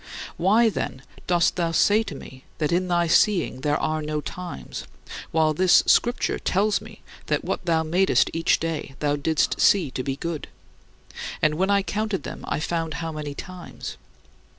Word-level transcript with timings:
Why, 0.35 0.67
then, 0.67 1.03
dost 1.27 1.57
thou 1.57 1.71
say 1.71 2.01
to 2.01 2.15
me 2.15 2.43
that 2.57 2.71
in 2.71 2.87
thy 2.87 3.05
seeing 3.05 3.61
there 3.61 3.77
are 3.79 4.01
no 4.01 4.19
times, 4.19 4.87
while 5.29 5.53
this 5.53 5.83
Scripture 5.85 6.39
tells 6.39 6.81
me 6.81 7.03
that 7.27 7.43
what 7.45 7.67
thou 7.67 7.83
madest 7.83 8.31
each 8.33 8.59
day 8.59 8.95
thou 8.99 9.15
didst 9.15 9.61
see 9.61 9.91
to 9.91 10.01
be 10.01 10.15
good; 10.15 10.47
and 11.39 11.53
when 11.53 11.69
I 11.69 11.83
counted 11.83 12.23
them 12.23 12.43
I 12.47 12.59
found 12.59 12.95
how 12.95 13.11
many 13.11 13.35
'times'?" 13.35 13.97